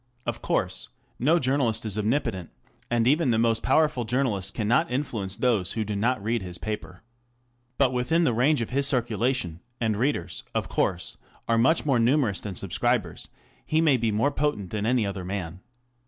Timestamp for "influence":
4.89-5.37